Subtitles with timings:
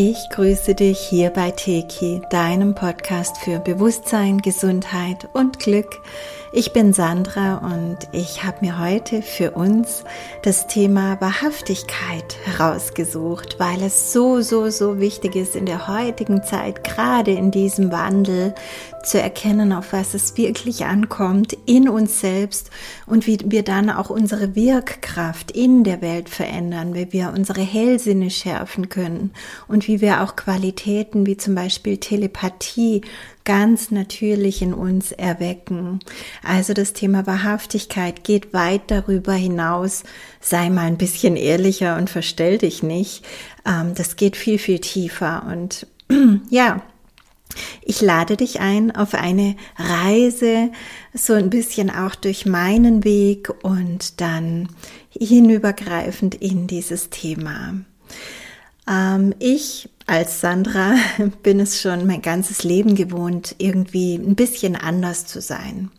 [0.00, 6.00] Ich grüße dich hier bei Teki, deinem Podcast für Bewusstsein, Gesundheit und Glück.
[6.50, 10.04] Ich bin Sandra und ich habe mir heute für uns
[10.42, 16.84] das Thema Wahrhaftigkeit herausgesucht, weil es so, so, so wichtig ist in der heutigen Zeit,
[16.84, 18.54] gerade in diesem Wandel,
[19.04, 22.70] zu erkennen, auf was es wirklich ankommt in uns selbst
[23.06, 28.30] und wie wir dann auch unsere Wirkkraft in der Welt verändern, wie wir unsere Hellsinne
[28.30, 29.32] schärfen können
[29.66, 33.02] und wie wir auch Qualitäten wie zum Beispiel Telepathie
[33.48, 36.00] ganz natürlich in uns erwecken.
[36.42, 40.04] Also das Thema Wahrhaftigkeit geht weit darüber hinaus.
[40.38, 43.24] Sei mal ein bisschen ehrlicher und verstell dich nicht.
[43.64, 45.86] Ähm, das geht viel, viel tiefer und
[46.50, 46.82] ja,
[47.80, 50.70] ich lade dich ein auf eine Reise,
[51.14, 54.68] so ein bisschen auch durch meinen Weg und dann
[55.08, 57.80] hinübergreifend in dieses Thema.
[58.86, 60.94] Ähm, ich als Sandra
[61.42, 65.90] bin es schon mein ganzes Leben gewohnt, irgendwie ein bisschen anders zu sein.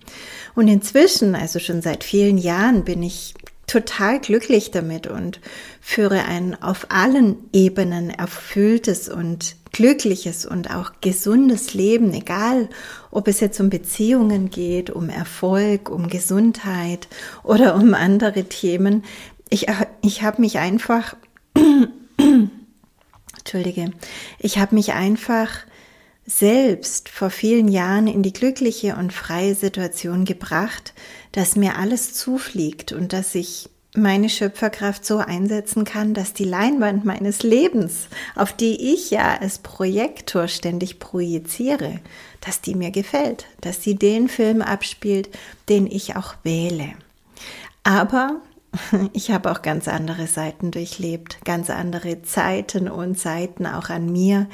[0.55, 3.35] Und inzwischen, also schon seit vielen Jahren, bin ich
[3.67, 5.39] total glücklich damit und
[5.79, 12.67] führe ein auf allen Ebenen erfülltes und glückliches und auch gesundes Leben, egal
[13.11, 17.07] ob es jetzt um Beziehungen geht, um Erfolg, um Gesundheit
[17.43, 19.03] oder um andere Themen.
[19.51, 19.67] Ich,
[20.01, 21.15] ich habe mich einfach
[23.49, 23.91] Entschuldige,
[24.37, 25.49] ich habe mich einfach
[26.27, 30.93] selbst vor vielen Jahren in die glückliche und freie Situation gebracht,
[31.31, 37.05] dass mir alles zufliegt und dass ich meine Schöpferkraft so einsetzen kann, dass die Leinwand
[37.05, 42.01] meines Lebens, auf die ich ja als Projektor ständig projiziere,
[42.41, 45.29] dass die mir gefällt, dass sie den Film abspielt,
[45.69, 46.93] den ich auch wähle.
[47.83, 48.41] Aber
[49.13, 54.47] ich habe auch ganz andere Seiten durchlebt, ganz andere Zeiten und Seiten auch an mir.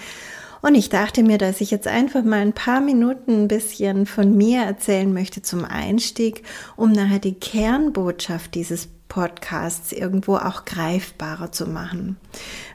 [0.61, 4.35] Und ich dachte mir, dass ich jetzt einfach mal ein paar Minuten ein bisschen von
[4.35, 6.43] mir erzählen möchte zum Einstieg,
[6.75, 12.17] um nachher die Kernbotschaft dieses Podcasts irgendwo auch greifbarer zu machen.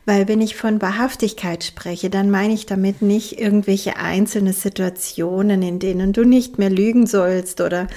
[0.07, 5.79] Weil wenn ich von Wahrhaftigkeit spreche, dann meine ich damit nicht irgendwelche einzelne Situationen, in
[5.79, 7.89] denen du nicht mehr lügen sollst oder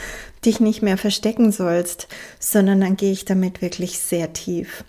[0.45, 2.07] dich nicht mehr verstecken sollst,
[2.39, 4.83] sondern dann gehe ich damit wirklich sehr tief.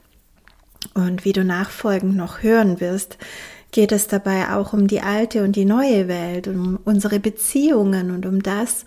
[0.94, 3.19] Und wie du nachfolgend noch hören wirst,
[3.71, 8.25] geht es dabei auch um die alte und die neue Welt, um unsere Beziehungen und
[8.25, 8.84] um das,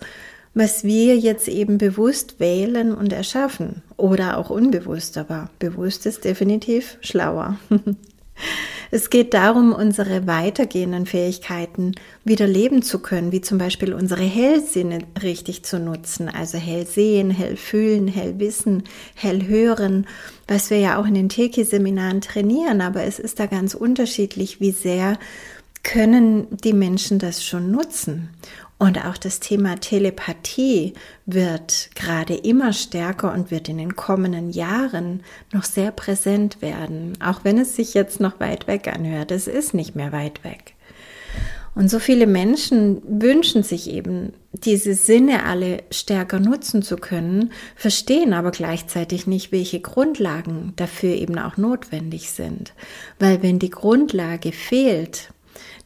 [0.54, 6.98] was wir jetzt eben bewusst wählen und erschaffen oder auch unbewusst, aber bewusst ist definitiv
[7.00, 7.58] schlauer.
[8.90, 11.92] Es geht darum, unsere weitergehenden Fähigkeiten
[12.24, 17.30] wieder leben zu können, wie zum Beispiel unsere Hellsinne richtig zu nutzen, also hell sehen,
[17.30, 18.84] hell fühlen, hell wissen,
[19.14, 20.06] hell hören,
[20.46, 24.72] was wir ja auch in den Teki-Seminaren trainieren, aber es ist da ganz unterschiedlich, wie
[24.72, 25.18] sehr
[25.82, 28.30] können die Menschen das schon nutzen.
[28.78, 30.94] Und auch das Thema Telepathie
[31.26, 37.40] wird gerade immer stärker und wird in den kommenden Jahren noch sehr präsent werden, auch
[37.42, 39.32] wenn es sich jetzt noch weit weg anhört.
[39.32, 40.74] Es ist nicht mehr weit weg.
[41.74, 48.32] Und so viele Menschen wünschen sich eben, diese Sinne alle stärker nutzen zu können, verstehen
[48.32, 52.72] aber gleichzeitig nicht, welche Grundlagen dafür eben auch notwendig sind.
[53.20, 55.32] Weil wenn die Grundlage fehlt,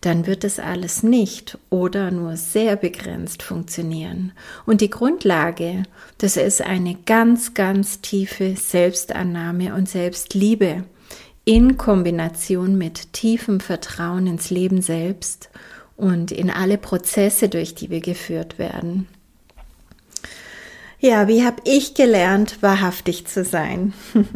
[0.02, 4.32] dann wird es alles nicht oder nur sehr begrenzt funktionieren.
[4.66, 5.84] Und die Grundlage,
[6.18, 10.84] das ist eine ganz, ganz tiefe Selbstannahme und Selbstliebe
[11.44, 15.50] in Kombination mit tiefem Vertrauen ins Leben selbst
[15.96, 19.06] und in alle Prozesse, durch die wir geführt werden.
[20.98, 23.92] Ja, wie habe ich gelernt, wahrhaftig zu sein?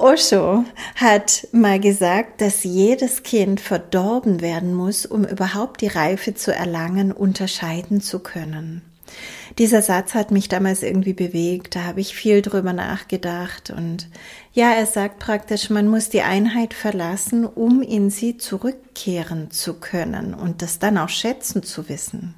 [0.00, 0.64] Osho
[0.96, 7.12] hat mal gesagt, dass jedes Kind verdorben werden muss, um überhaupt die Reife zu erlangen,
[7.12, 8.80] unterscheiden zu können.
[9.58, 14.08] Dieser Satz hat mich damals irgendwie bewegt, da habe ich viel drüber nachgedacht und
[14.52, 20.32] ja, er sagt praktisch, man muss die Einheit verlassen, um in sie zurückkehren zu können
[20.32, 22.34] und das dann auch schätzen zu wissen.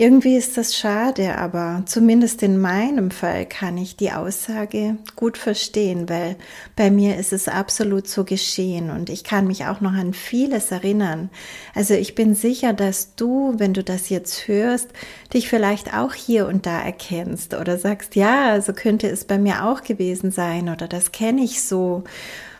[0.00, 6.08] Irgendwie ist das schade, aber zumindest in meinem Fall kann ich die Aussage gut verstehen,
[6.08, 6.36] weil
[6.76, 10.70] bei mir ist es absolut so geschehen und ich kann mich auch noch an vieles
[10.70, 11.30] erinnern.
[11.74, 14.90] Also ich bin sicher, dass du, wenn du das jetzt hörst,
[15.34, 19.64] dich vielleicht auch hier und da erkennst oder sagst, ja, so könnte es bei mir
[19.64, 22.04] auch gewesen sein oder das kenne ich so.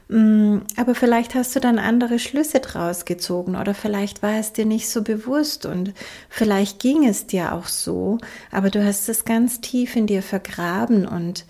[0.08, 4.64] Mm, aber vielleicht hast du dann andere Schlüsse draus gezogen oder vielleicht war es dir
[4.64, 5.92] nicht so bewusst und
[6.30, 8.18] vielleicht ging es dir auch so,
[8.50, 11.44] aber du hast es ganz tief in dir vergraben und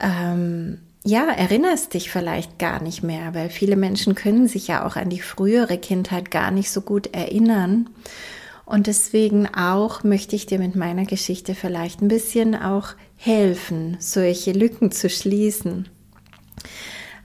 [0.00, 4.96] ähm, ja, erinnerst dich vielleicht gar nicht mehr, weil viele Menschen können sich ja auch
[4.96, 7.88] an die frühere Kindheit gar nicht so gut erinnern.
[8.66, 14.52] Und deswegen auch möchte ich dir mit meiner Geschichte vielleicht ein bisschen auch helfen, solche
[14.52, 15.88] Lücken zu schließen.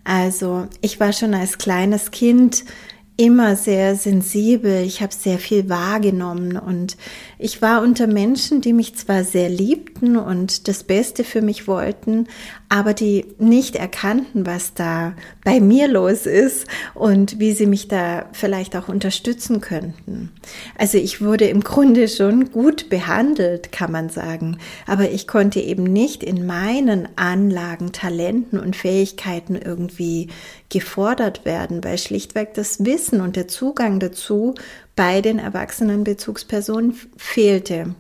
[0.03, 2.65] Also, ich war schon als kleines Kind
[3.15, 6.97] immer sehr sensibel, ich habe sehr viel wahrgenommen und
[7.37, 12.27] ich war unter Menschen, die mich zwar sehr liebten und das Beste für mich wollten,
[12.69, 15.13] aber die nicht erkannten, was da
[15.43, 16.65] bei mir los ist
[16.95, 20.31] und wie sie mich da vielleicht auch unterstützen könnten.
[20.75, 24.57] Also ich wurde im Grunde schon gut behandelt, kann man sagen,
[24.87, 30.29] aber ich konnte eben nicht in meinen Anlagen, Talenten und Fähigkeiten irgendwie
[30.73, 34.55] gefordert werden, weil schlichtweg das Wissen und der Zugang dazu
[34.95, 37.95] bei den erwachsenen Bezugspersonen fehlte.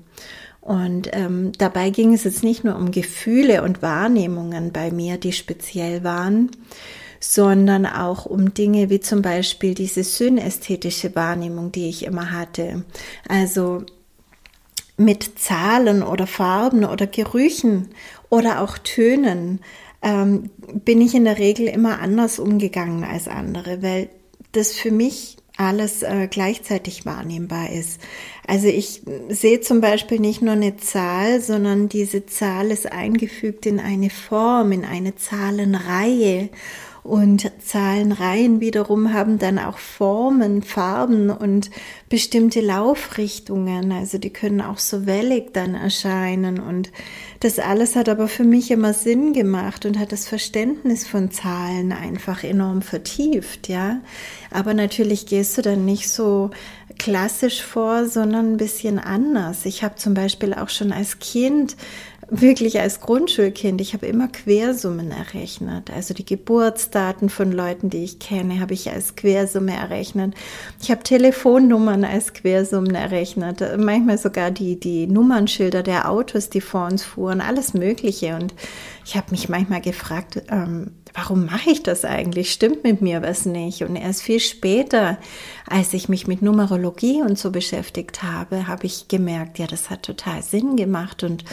[0.59, 5.33] Und ähm, dabei ging es jetzt nicht nur um Gefühle und Wahrnehmungen bei mir, die
[5.33, 6.51] speziell waren,
[7.19, 12.83] sondern auch um Dinge wie zum Beispiel diese synästhetische Wahrnehmung, die ich immer hatte.
[13.27, 13.83] Also
[14.97, 17.89] mit Zahlen oder Farben oder Gerüchen
[18.29, 19.59] oder auch Tönen
[20.03, 20.49] ähm,
[20.85, 24.09] bin ich in der Regel immer anders umgegangen als andere, weil
[24.51, 28.01] das für mich alles äh, gleichzeitig wahrnehmbar ist.
[28.47, 33.79] Also ich sehe zum Beispiel nicht nur eine Zahl, sondern diese Zahl ist eingefügt in
[33.79, 36.49] eine Form, in eine Zahlenreihe.
[37.03, 41.69] Und Zahlenreihen wiederum haben dann auch Formen, Farben und
[42.07, 43.91] bestimmte Laufrichtungen.
[43.91, 46.61] Also die können auch so wellig dann erscheinen.
[46.61, 46.91] Und
[47.41, 51.91] das alles hat aber für mich immer Sinn gemacht und hat das Verständnis von Zahlen
[51.91, 53.99] einfach enorm vertieft, ja.
[54.49, 56.51] Aber natürlich gehst du dann nicht so
[56.99, 59.65] klassisch vor, sondern ein bisschen anders.
[59.65, 61.75] Ich habe zum Beispiel auch schon als Kind
[62.41, 65.91] wirklich als Grundschulkind, ich habe immer Quersummen errechnet.
[65.91, 70.33] Also die Geburtsdaten von Leuten, die ich kenne, habe ich als Quersumme errechnet.
[70.81, 73.61] Ich habe Telefonnummern als Quersummen errechnet.
[73.77, 78.35] Manchmal sogar die, die Nummernschilder der Autos, die vor uns fuhren, alles Mögliche.
[78.35, 78.53] Und
[79.05, 82.51] ich habe mich manchmal gefragt, ähm, warum mache ich das eigentlich?
[82.51, 83.83] Stimmt mit mir was nicht?
[83.83, 85.17] Und erst viel später,
[85.67, 90.03] als ich mich mit Numerologie und so beschäftigt habe, habe ich gemerkt, ja, das hat
[90.03, 91.43] total Sinn gemacht und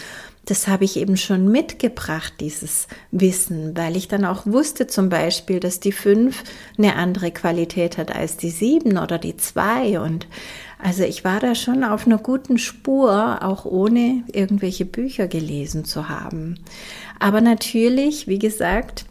[0.47, 5.61] das habe ich eben schon mitgebracht, dieses Wissen, weil ich dann auch wusste zum Beispiel,
[5.61, 6.43] dass die fünf
[6.79, 10.01] eine andere Qualität hat als die sieben oder die zwei.
[10.01, 10.27] Und
[10.79, 16.09] also ich war da schon auf einer guten Spur, auch ohne irgendwelche Bücher gelesen zu
[16.09, 16.59] haben.
[17.19, 19.05] Aber natürlich, wie gesagt,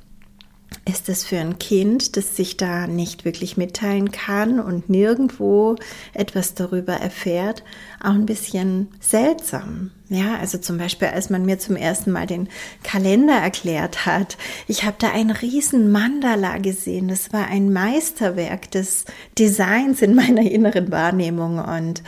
[0.90, 5.76] ist es für ein Kind, das sich da nicht wirklich mitteilen kann und nirgendwo
[6.14, 7.64] etwas darüber erfährt,
[8.02, 9.92] auch ein bisschen seltsam.
[10.10, 12.50] Ja, also zum Beispiel, als man mir zum ersten Mal den
[12.84, 14.38] Kalender erklärt hat,
[14.68, 17.10] ich habe da ein riesen Mandala gesehen.
[17.10, 19.06] Das war ein Meisterwerk des
[19.38, 22.02] Designs in meiner inneren Wahrnehmung und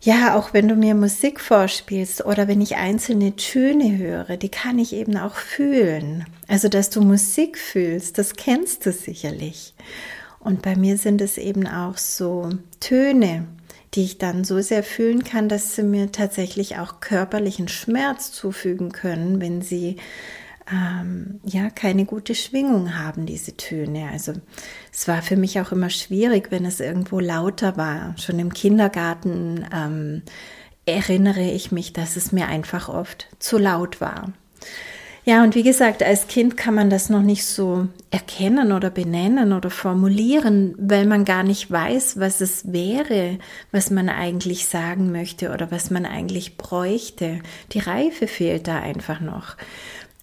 [0.00, 4.78] ja, auch wenn du mir Musik vorspielst oder wenn ich einzelne Töne höre, die kann
[4.78, 6.24] ich eben auch fühlen.
[6.46, 9.74] Also, dass du Musik fühlst, das kennst du sicherlich.
[10.38, 13.46] Und bei mir sind es eben auch so Töne,
[13.94, 18.92] die ich dann so sehr fühlen kann, dass sie mir tatsächlich auch körperlichen Schmerz zufügen
[18.92, 19.96] können, wenn sie
[20.70, 24.08] ähm, ja keine gute Schwingung haben, diese Töne.
[24.10, 24.32] Also
[24.92, 28.14] es war für mich auch immer schwierig, wenn es irgendwo lauter war.
[28.18, 30.22] Schon im Kindergarten ähm,
[30.86, 34.32] erinnere ich mich, dass es mir einfach oft zu laut war.
[35.24, 39.52] Ja, und wie gesagt, als Kind kann man das noch nicht so erkennen oder benennen
[39.52, 43.38] oder formulieren, weil man gar nicht weiß, was es wäre,
[43.70, 47.40] was man eigentlich sagen möchte oder was man eigentlich bräuchte.
[47.72, 49.58] Die Reife fehlt da einfach noch.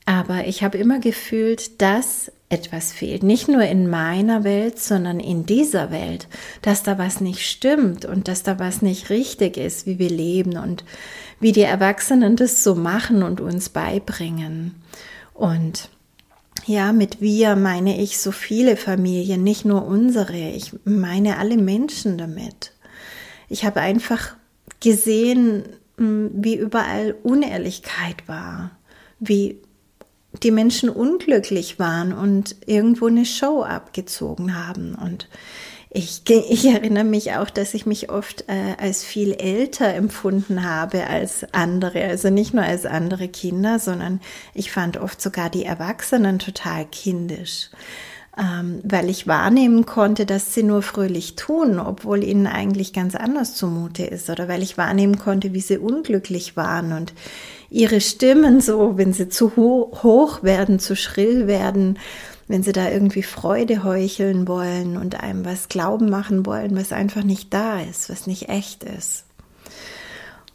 [0.05, 3.23] Aber ich habe immer gefühlt, dass etwas fehlt.
[3.23, 6.27] Nicht nur in meiner Welt, sondern in dieser Welt.
[6.61, 10.57] Dass da was nicht stimmt und dass da was nicht richtig ist, wie wir leben
[10.57, 10.83] und
[11.39, 14.75] wie die Erwachsenen das so machen und uns beibringen.
[15.33, 15.89] Und
[16.65, 20.37] ja, mit wir meine ich so viele Familien, nicht nur unsere.
[20.37, 22.71] Ich meine alle Menschen damit.
[23.49, 24.35] Ich habe einfach
[24.81, 25.63] gesehen,
[25.97, 28.71] hm, wie überall Unehrlichkeit war,
[29.19, 29.59] wie
[30.43, 34.95] die Menschen unglücklich waren und irgendwo eine Show abgezogen haben.
[34.95, 35.27] Und
[35.97, 41.07] ich, ich erinnere mich auch, dass ich mich oft äh, als viel älter empfunden habe
[41.07, 42.03] als andere.
[42.03, 44.19] Also nicht nur als andere Kinder, sondern
[44.53, 47.69] ich fand oft sogar die Erwachsenen total kindisch.
[48.37, 53.55] Ähm, weil ich wahrnehmen konnte, dass sie nur fröhlich tun, obwohl ihnen eigentlich ganz anders
[53.55, 57.13] zumute ist, oder weil ich wahrnehmen konnte, wie sie unglücklich waren und
[57.75, 61.99] ihre Stimmen so, wenn sie zu hoch werden, zu schrill werden,
[62.47, 67.23] wenn sie da irgendwie Freude heucheln wollen und einem was glauben machen wollen, was einfach
[67.23, 69.25] nicht da ist, was nicht echt ist.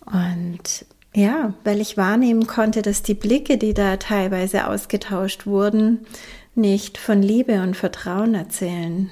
[0.07, 6.07] Und ja, weil ich wahrnehmen konnte, dass die Blicke, die da teilweise ausgetauscht wurden,
[6.55, 9.11] nicht von Liebe und Vertrauen erzählen.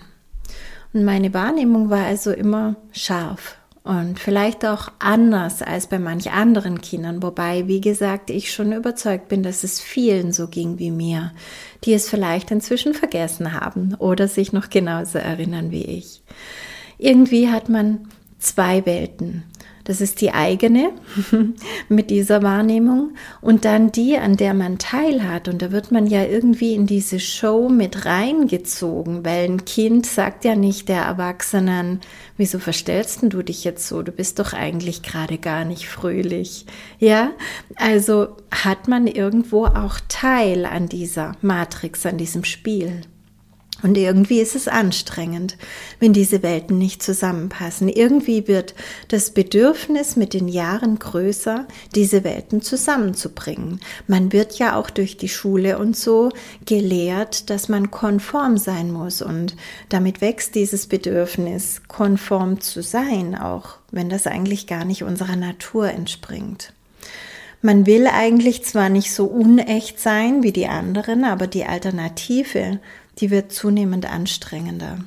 [0.94, 6.80] Und meine Wahrnehmung war also immer scharf und vielleicht auch anders als bei manch anderen
[6.80, 11.32] Kindern, wobei, wie gesagt, ich schon überzeugt bin, dass es vielen so ging wie mir,
[11.84, 16.22] die es vielleicht inzwischen vergessen haben oder sich noch genauso erinnern wie ich.
[16.98, 18.08] Irgendwie hat man
[18.38, 19.44] zwei Welten.
[19.88, 20.92] Das ist die eigene
[21.88, 25.48] mit dieser Wahrnehmung und dann die, an der man teilhat.
[25.48, 30.44] Und da wird man ja irgendwie in diese Show mit reingezogen, weil ein Kind sagt
[30.44, 32.00] ja nicht der Erwachsenen,
[32.36, 34.02] wieso verstellst du dich jetzt so?
[34.02, 36.66] Du bist doch eigentlich gerade gar nicht fröhlich.
[36.98, 37.30] Ja,
[37.76, 43.00] also hat man irgendwo auch Teil an dieser Matrix, an diesem Spiel.
[43.82, 45.56] Und irgendwie ist es anstrengend,
[46.00, 47.88] wenn diese Welten nicht zusammenpassen.
[47.88, 48.74] Irgendwie wird
[49.06, 53.80] das Bedürfnis mit den Jahren größer, diese Welten zusammenzubringen.
[54.08, 56.30] Man wird ja auch durch die Schule und so
[56.66, 59.22] gelehrt, dass man konform sein muss.
[59.22, 59.54] Und
[59.90, 65.90] damit wächst dieses Bedürfnis, konform zu sein, auch wenn das eigentlich gar nicht unserer Natur
[65.90, 66.72] entspringt.
[67.60, 72.78] Man will eigentlich zwar nicht so unecht sein wie die anderen, aber die Alternative
[73.20, 74.98] die wird zunehmend anstrengender.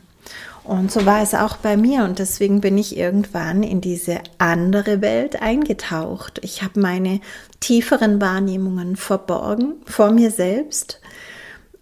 [0.63, 5.01] Und so war es auch bei mir und deswegen bin ich irgendwann in diese andere
[5.01, 6.39] Welt eingetaucht.
[6.43, 7.19] Ich habe meine
[7.59, 11.01] tieferen Wahrnehmungen verborgen vor mir selbst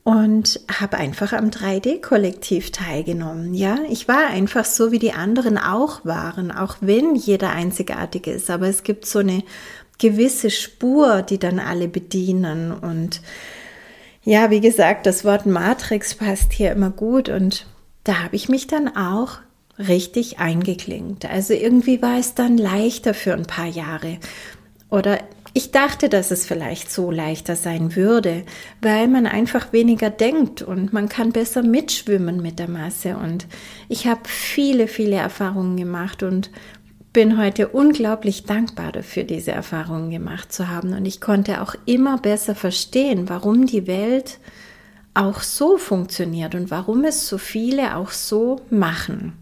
[0.03, 3.53] und habe einfach am 3D-Kollektiv teilgenommen.
[3.53, 8.49] Ja, ich war einfach so, wie die anderen auch waren, auch wenn jeder einzigartig ist.
[8.49, 9.43] Aber es gibt so eine
[9.99, 13.21] gewisse Spur, die dann alle bedienen und
[14.23, 17.65] ja, wie gesagt, das Wort Matrix passt hier immer gut und
[18.03, 19.39] da habe ich mich dann auch
[19.77, 21.25] richtig eingeklingt.
[21.25, 24.17] Also irgendwie war es dann leichter für ein paar Jahre.
[24.89, 25.19] Oder
[25.53, 28.43] ich dachte, dass es vielleicht so leichter sein würde,
[28.81, 33.17] weil man einfach weniger denkt und man kann besser mitschwimmen mit der Masse.
[33.17, 33.47] Und
[33.87, 36.51] ich habe viele, viele Erfahrungen gemacht und
[37.13, 40.93] bin heute unglaublich dankbar dafür, diese Erfahrungen gemacht zu haben.
[40.93, 44.39] Und ich konnte auch immer besser verstehen, warum die Welt
[45.13, 49.33] auch so funktioniert und warum es so viele auch so machen.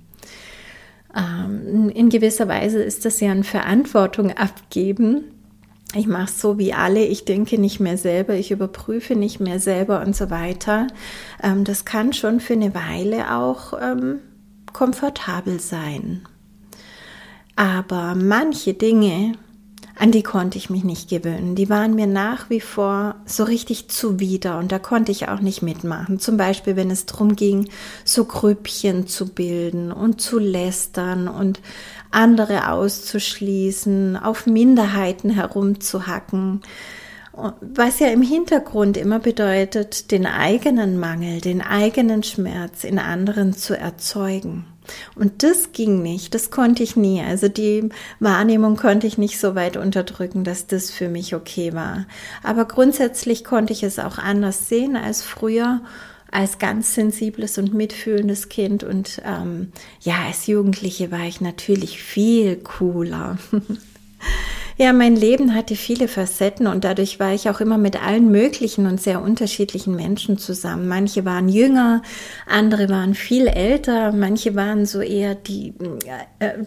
[1.15, 5.25] Ähm, in gewisser Weise ist das ja ein Verantwortung abgeben.
[5.95, 9.59] Ich mache es so wie alle, ich denke nicht mehr selber, ich überprüfe nicht mehr
[9.59, 10.87] selber und so weiter.
[11.41, 14.19] Ähm, das kann schon für eine Weile auch ähm,
[14.73, 16.23] komfortabel sein.
[17.57, 19.33] Aber manche Dinge,
[19.95, 21.55] an die konnte ich mich nicht gewöhnen.
[21.55, 25.63] Die waren mir nach wie vor so richtig zuwider und da konnte ich auch nicht
[25.63, 26.19] mitmachen.
[26.19, 27.67] Zum Beispiel, wenn es darum ging,
[28.05, 31.59] so Grüppchen zu bilden und zu lästern und
[32.11, 36.61] andere auszuschließen, auf Minderheiten herumzuhacken.
[37.61, 43.75] Was ja im Hintergrund immer bedeutet, den eigenen Mangel, den eigenen Schmerz in anderen zu
[43.75, 44.65] erzeugen.
[45.15, 47.21] Und das ging nicht, das konnte ich nie.
[47.21, 47.89] Also die
[48.19, 52.05] Wahrnehmung konnte ich nicht so weit unterdrücken, dass das für mich okay war.
[52.43, 55.81] Aber grundsätzlich konnte ich es auch anders sehen als früher
[56.29, 62.57] als ganz sensibles und mitfühlendes Kind und ähm, ja, als Jugendliche war ich natürlich viel
[62.57, 63.37] cooler.
[64.79, 68.85] Ja, mein Leben hatte viele Facetten und dadurch war ich auch immer mit allen möglichen
[68.85, 70.87] und sehr unterschiedlichen Menschen zusammen.
[70.87, 72.03] Manche waren jünger,
[72.45, 75.73] andere waren viel älter, manche waren so eher die,
[76.37, 76.63] äh,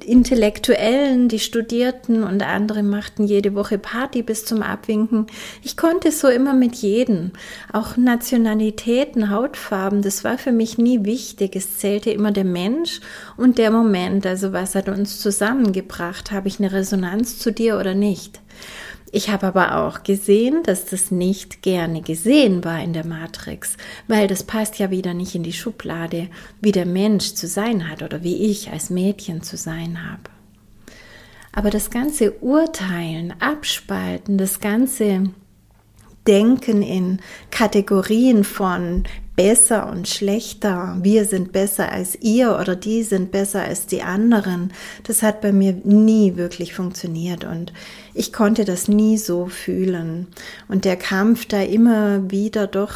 [0.00, 5.26] Intellektuellen, die studierten und andere machten jede Woche Party bis zum Abwinken.
[5.62, 7.32] Ich konnte so immer mit jedem.
[7.72, 11.54] Auch Nationalitäten, Hautfarben, das war für mich nie wichtig.
[11.56, 13.00] Es zählte immer der Mensch
[13.36, 14.26] und der Moment.
[14.26, 16.32] Also was hat uns zusammengebracht?
[16.32, 18.40] Habe ich eine Resonanz zu dir oder nicht?
[19.14, 23.76] Ich habe aber auch gesehen, dass das nicht gerne gesehen war in der Matrix,
[24.08, 26.28] weil das passt ja wieder nicht in die Schublade,
[26.62, 30.30] wie der Mensch zu sein hat oder wie ich als Mädchen zu sein habe.
[31.52, 35.24] Aber das ganze Urteilen, Abspalten, das ganze
[36.26, 39.04] Denken in Kategorien von
[39.36, 44.72] besser und schlechter, wir sind besser als ihr oder die sind besser als die anderen,
[45.04, 47.72] das hat bei mir nie wirklich funktioniert und
[48.14, 50.26] ich konnte das nie so fühlen.
[50.68, 52.92] Und der Kampf da immer wieder doch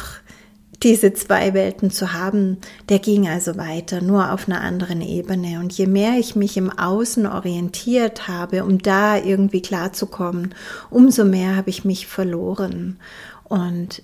[0.83, 2.57] diese zwei Welten zu haben,
[2.89, 5.59] der ging also weiter, nur auf einer anderen Ebene.
[5.59, 10.53] Und je mehr ich mich im Außen orientiert habe, um da irgendwie klarzukommen,
[10.91, 12.99] umso mehr habe ich mich verloren.
[13.43, 14.03] Und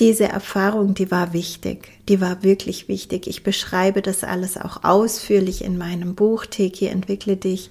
[0.00, 3.26] diese Erfahrung, die war wichtig, die war wirklich wichtig.
[3.26, 7.70] Ich beschreibe das alles auch ausführlich in meinem Buch Teki, entwickle dich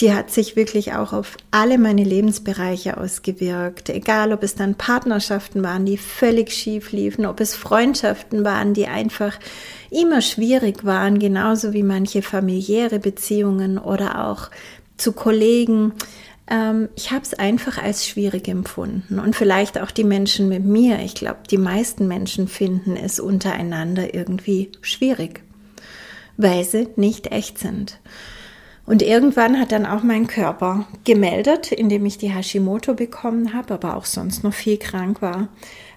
[0.00, 3.90] die hat sich wirklich auch auf alle meine Lebensbereiche ausgewirkt.
[3.90, 8.86] Egal, ob es dann Partnerschaften waren, die völlig schief liefen, ob es Freundschaften waren, die
[8.86, 9.38] einfach
[9.90, 14.50] immer schwierig waren, genauso wie manche familiäre Beziehungen oder auch
[14.96, 15.92] zu Kollegen.
[16.48, 21.00] Ähm, ich habe es einfach als schwierig empfunden und vielleicht auch die Menschen mit mir.
[21.00, 25.42] Ich glaube, die meisten Menschen finden es untereinander irgendwie schwierig,
[26.36, 27.98] weil sie nicht echt sind.
[28.86, 33.96] Und irgendwann hat dann auch mein Körper gemeldet, indem ich die Hashimoto bekommen habe, aber
[33.96, 35.48] auch sonst noch viel krank war,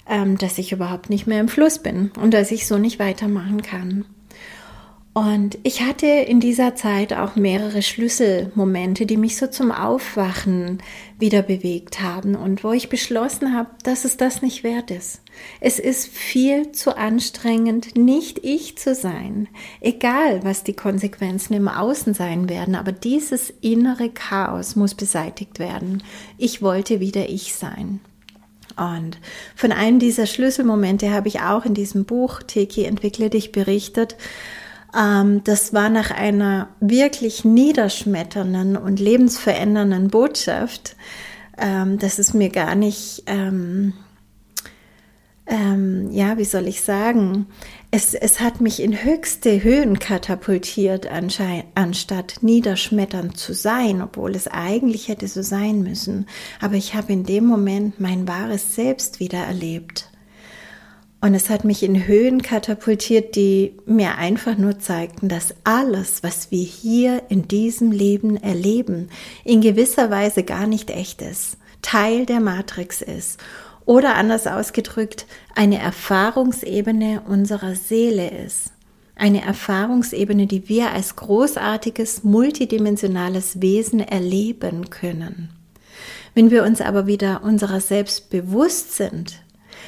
[0.07, 3.61] ähm, dass ich überhaupt nicht mehr im Fluss bin und dass ich so nicht weitermachen
[3.61, 4.05] kann.
[5.17, 10.77] Und ich hatte in dieser Zeit auch mehrere Schlüsselmomente, die mich so zum Aufwachen
[11.17, 15.23] wieder bewegt haben und wo ich beschlossen habe, dass es das nicht wert ist.
[15.59, 19.47] Es ist viel zu anstrengend, nicht ich zu sein,
[19.81, 26.03] egal was die Konsequenzen im Außen sein werden, aber dieses innere Chaos muss beseitigt werden.
[26.37, 28.01] Ich wollte wieder ich sein.
[28.75, 29.17] Und
[29.55, 34.15] von einem dieser Schlüsselmomente habe ich auch in diesem Buch Teki entwickle dich berichtet,
[34.97, 40.95] ähm, das war nach einer wirklich niederschmetternden und lebensverändernden Botschaft,
[41.57, 43.93] ähm, dass es mir gar nicht, ähm,
[45.45, 47.47] ähm, ja, wie soll ich sagen,
[47.89, 55.07] es, es hat mich in höchste Höhen katapultiert, anstatt niederschmetternd zu sein, obwohl es eigentlich
[55.07, 56.25] hätte so sein müssen.
[56.59, 60.09] Aber ich habe in dem Moment mein wahres Selbst wieder erlebt.
[61.19, 66.51] Und es hat mich in Höhen katapultiert, die mir einfach nur zeigten, dass alles, was
[66.51, 69.09] wir hier in diesem Leben erleben,
[69.43, 73.39] in gewisser Weise gar nicht echt ist, Teil der Matrix ist
[73.85, 78.71] oder anders ausgedrückt, eine Erfahrungsebene unserer Seele ist.
[79.15, 85.49] Eine Erfahrungsebene, die wir als großartiges, multidimensionales Wesen erleben können.
[86.35, 89.41] Wenn wir uns aber wieder unserer selbst bewusst sind,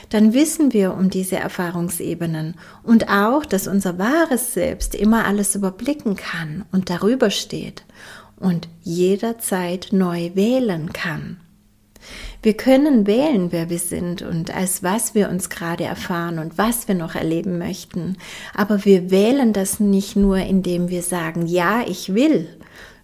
[0.10, 6.16] dann wissen wir um diese Erfahrungsebenen und auch, dass unser wahres Selbst immer alles überblicken
[6.16, 7.84] kann und darüber steht
[8.38, 11.38] und jederzeit neu wählen kann.
[12.42, 16.88] Wir können wählen, wer wir sind und als was wir uns gerade erfahren und was
[16.88, 18.18] wir noch erleben möchten.
[18.56, 22.48] Aber wir wählen das nicht nur, indem wir sagen, ja, ich will,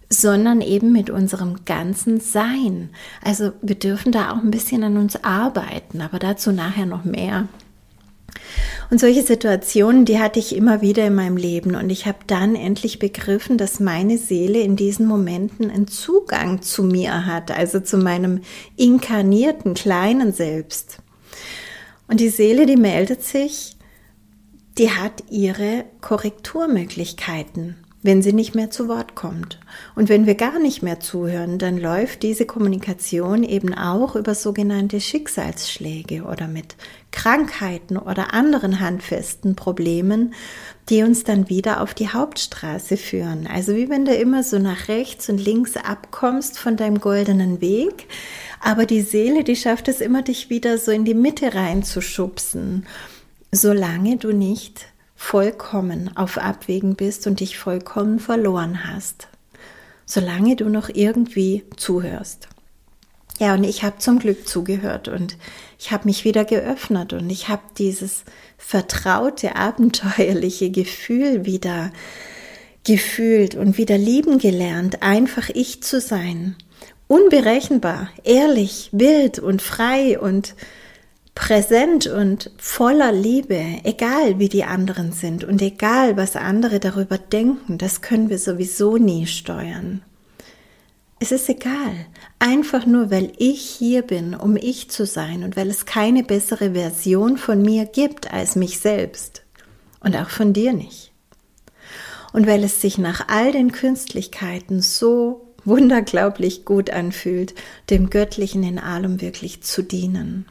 [0.08, 2.90] sondern eben mit unserem ganzen Sein.
[3.22, 7.48] Also wir dürfen da auch ein bisschen an uns arbeiten, aber dazu nachher noch mehr.
[8.90, 12.54] Und solche Situationen, die hatte ich immer wieder in meinem Leben und ich habe dann
[12.54, 17.98] endlich begriffen, dass meine Seele in diesen Momenten einen Zugang zu mir hat, also zu
[17.98, 18.42] meinem
[18.76, 20.98] inkarnierten kleinen Selbst.
[22.06, 23.76] Und die Seele, die meldet sich,
[24.78, 29.58] die hat ihre Korrekturmöglichkeiten wenn sie nicht mehr zu Wort kommt.
[29.94, 35.00] Und wenn wir gar nicht mehr zuhören, dann läuft diese Kommunikation eben auch über sogenannte
[35.00, 36.76] Schicksalsschläge oder mit
[37.10, 40.34] Krankheiten oder anderen handfesten Problemen,
[40.88, 43.46] die uns dann wieder auf die Hauptstraße führen.
[43.46, 48.06] Also wie wenn du immer so nach rechts und links abkommst von deinem goldenen Weg,
[48.60, 52.86] aber die Seele, die schafft es immer, dich wieder so in die Mitte reinzuschubsen,
[53.50, 54.86] solange du nicht
[55.16, 59.28] vollkommen auf Abwägen bist und dich vollkommen verloren hast,
[60.04, 62.48] solange du noch irgendwie zuhörst.
[63.38, 65.36] Ja, und ich habe zum Glück zugehört und
[65.78, 68.24] ich habe mich wieder geöffnet und ich habe dieses
[68.56, 71.90] vertraute, abenteuerliche Gefühl wieder
[72.84, 76.56] gefühlt und wieder lieben gelernt, einfach ich zu sein.
[77.08, 80.54] Unberechenbar, ehrlich, wild und frei und
[81.36, 87.78] präsent und voller Liebe, egal wie die anderen sind und egal was andere darüber denken,
[87.78, 90.02] das können wir sowieso nie steuern.
[91.20, 91.94] Es ist egal,
[92.38, 96.72] einfach nur weil ich hier bin, um ich zu sein und weil es keine bessere
[96.72, 99.42] Version von mir gibt als mich selbst
[100.00, 101.12] und auch von dir nicht.
[102.32, 107.54] Und weil es sich nach all den Künstlichkeiten so wunderglaublich gut anfühlt,
[107.90, 110.46] dem Göttlichen in allem wirklich zu dienen.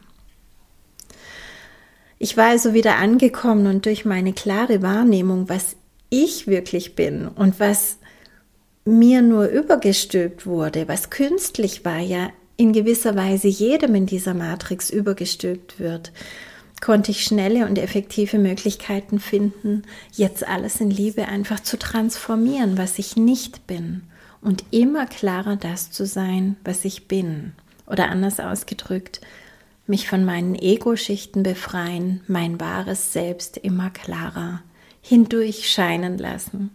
[2.18, 5.76] Ich war also wieder angekommen und durch meine klare Wahrnehmung, was
[6.10, 7.98] ich wirklich bin und was
[8.86, 14.90] mir nur übergestülpt wurde, was künstlich war, ja in gewisser Weise jedem in dieser Matrix
[14.90, 16.14] übergestülpt wird,
[16.82, 23.00] konnte ich schnelle und effektive Möglichkeiten finden, jetzt alles in Liebe einfach zu transformieren, was
[23.00, 24.04] ich nicht bin
[24.42, 27.54] und immer klarer das zu sein, was ich bin.
[27.88, 29.22] Oder anders ausgedrückt,
[29.88, 34.62] mich von meinen Ego-Schichten befreien, mein wahres Selbst immer klarer
[35.02, 36.72] hindurch scheinen lassen.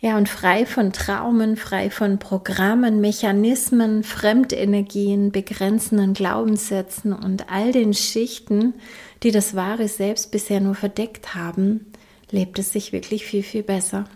[0.00, 7.94] Ja, und frei von Traumen, frei von Programmen, Mechanismen, Fremdenergien, begrenzenden Glaubenssätzen und all den
[7.94, 8.74] Schichten,
[9.22, 11.92] die das wahre Selbst bisher nur verdeckt haben,
[12.30, 14.06] lebt es sich wirklich viel, viel besser.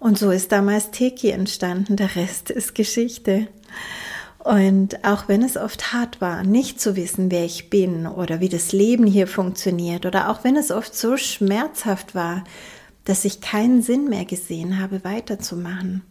[0.00, 3.46] Und so ist damals Teki entstanden, der Rest ist Geschichte.
[4.44, 8.50] Und auch wenn es oft hart war, nicht zu wissen, wer ich bin oder wie
[8.50, 12.44] das Leben hier funktioniert, oder auch wenn es oft so schmerzhaft war,
[13.06, 16.02] dass ich keinen Sinn mehr gesehen habe, weiterzumachen,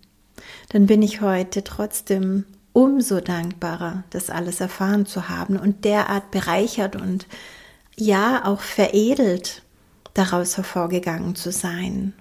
[0.69, 6.95] dann bin ich heute trotzdem umso dankbarer, das alles erfahren zu haben und derart bereichert
[6.95, 7.27] und
[7.95, 9.61] ja auch veredelt
[10.15, 12.13] daraus hervorgegangen zu sein.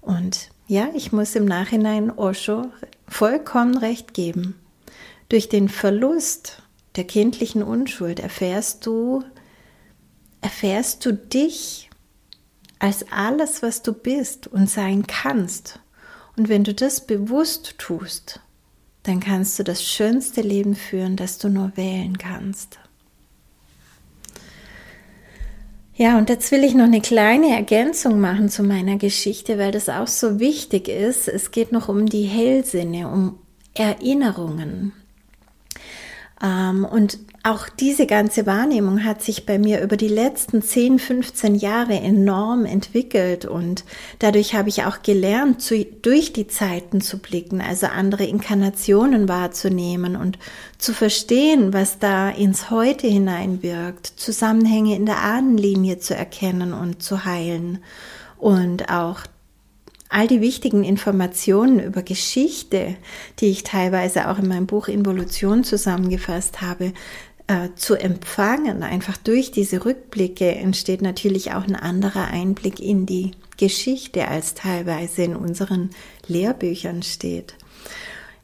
[0.00, 2.72] Und ja, ich muss im Nachhinein Osho
[3.06, 4.56] vollkommen recht geben.
[5.30, 6.60] Durch den Verlust
[6.96, 9.22] der kindlichen Unschuld erfährst du,
[10.40, 11.88] erfährst du dich
[12.80, 15.78] als alles, was du bist und sein kannst.
[16.36, 18.40] Und wenn du das bewusst tust,
[19.04, 22.80] dann kannst du das schönste Leben führen, das du nur wählen kannst.
[25.94, 29.88] Ja, und jetzt will ich noch eine kleine Ergänzung machen zu meiner Geschichte, weil das
[29.88, 31.28] auch so wichtig ist.
[31.28, 33.38] Es geht noch um die Hellsinne, um
[33.74, 34.92] Erinnerungen.
[36.42, 41.54] Ähm, und auch diese ganze Wahrnehmung hat sich bei mir über die letzten 10, 15
[41.54, 43.46] Jahre enorm entwickelt.
[43.46, 43.84] Und
[44.18, 50.16] dadurch habe ich auch gelernt, zu, durch die Zeiten zu blicken, also andere Inkarnationen wahrzunehmen
[50.16, 50.38] und
[50.76, 57.24] zu verstehen, was da ins Heute hineinwirkt, Zusammenhänge in der Ahnenlinie zu erkennen und zu
[57.24, 57.78] heilen.
[58.36, 59.20] Und auch
[60.10, 62.96] all die wichtigen Informationen über Geschichte,
[63.38, 66.92] die ich teilweise auch in meinem Buch Involution zusammengefasst habe,
[67.46, 68.82] äh, zu empfangen.
[68.82, 75.22] Einfach durch diese Rückblicke entsteht natürlich auch ein anderer Einblick in die Geschichte, als teilweise
[75.22, 75.90] in unseren
[76.26, 77.54] Lehrbüchern steht.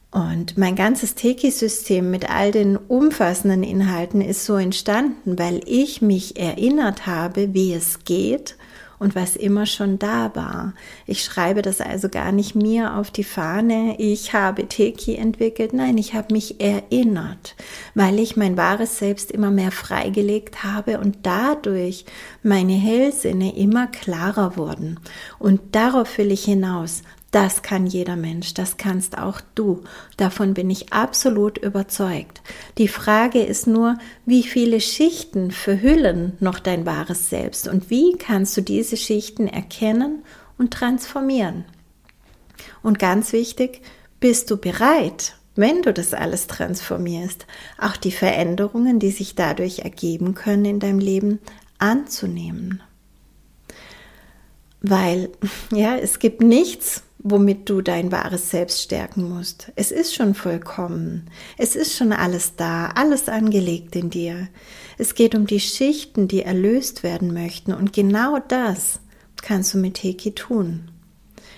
[0.09, 6.39] Und mein ganzes Teki-System mit all den umfassenden Inhalten ist so entstanden, weil ich mich
[6.39, 8.55] erinnert habe, wie es geht
[8.99, 10.73] und was immer schon da war.
[11.05, 15.97] Ich schreibe das also gar nicht mir auf die Fahne, ich habe Teki entwickelt, nein,
[15.97, 17.55] ich habe mich erinnert,
[17.95, 22.05] weil ich mein wahres Selbst immer mehr freigelegt habe und dadurch
[22.43, 24.99] meine Hellsinne immer klarer wurden.
[25.39, 29.83] Und darauf will ich hinaus, das kann jeder Mensch, das kannst auch du.
[30.15, 32.41] Davon bin ich absolut überzeugt.
[32.77, 38.55] Die Frage ist nur, wie viele Schichten verhüllen noch dein wahres Selbst und wie kannst
[38.55, 40.23] du diese Schichten erkennen
[40.57, 41.65] und transformieren?
[42.81, 43.81] Und ganz wichtig,
[44.19, 47.45] bist du bereit, wenn du das alles transformierst,
[47.77, 51.39] auch die Veränderungen, die sich dadurch ergeben können in deinem Leben,
[51.77, 52.81] anzunehmen?
[54.81, 55.29] Weil,
[55.71, 59.71] ja, es gibt nichts, womit du dein wahres Selbst stärken musst.
[59.75, 61.29] Es ist schon vollkommen.
[61.57, 64.47] Es ist schon alles da, alles angelegt in dir.
[64.97, 67.73] Es geht um die Schichten, die erlöst werden möchten.
[67.73, 68.99] Und genau das
[69.41, 70.91] kannst du mit Heki tun.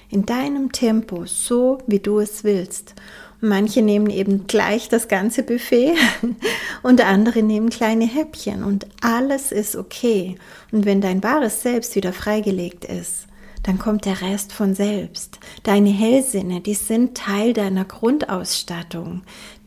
[0.10, 2.96] In deinem Tempo, so wie du es willst.
[3.42, 5.94] Manche nehmen eben gleich das ganze Buffet
[6.84, 10.36] und andere nehmen kleine Häppchen und alles ist okay.
[10.72, 13.29] Und wenn dein wahres Selbst wieder freigelegt ist,
[13.64, 15.40] dann kommt der Rest von selbst.
[15.64, 19.24] Deine Hellsinne, die sind Teil deiner Grundausstattung.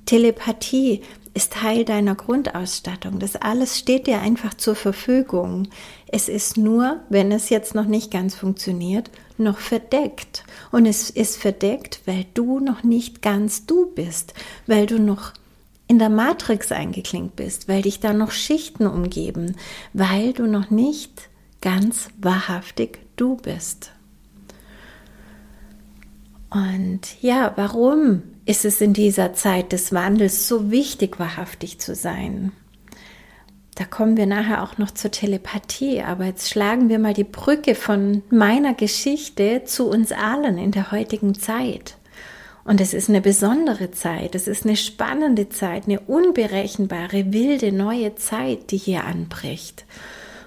[0.07, 1.03] Telepathie
[1.35, 3.19] ist Teil deiner Grundausstattung.
[3.19, 5.69] Das alles steht dir einfach zur Verfügung.
[6.09, 10.45] Es ist nur, wenn es jetzt noch nicht ganz funktioniert, noch verdeckt.
[10.71, 14.35] Und es ist verdeckt, weil du noch nicht ganz du bist,
[14.67, 15.33] weil du noch
[15.89, 19.57] in der Matrix eingeklinkt bist, weil dich da noch Schichten umgeben,
[19.93, 21.29] weil du noch nicht
[21.61, 23.93] ganz wahrhaftig du bist.
[26.51, 32.53] Und ja, warum ist es in dieser Zeit des Wandels so wichtig, wahrhaftig zu sein?
[33.75, 37.75] Da kommen wir nachher auch noch zur Telepathie, aber jetzt schlagen wir mal die Brücke
[37.75, 41.97] von meiner Geschichte zu uns allen in der heutigen Zeit.
[42.65, 48.15] Und es ist eine besondere Zeit, es ist eine spannende Zeit, eine unberechenbare, wilde, neue
[48.15, 49.85] Zeit, die hier anbricht.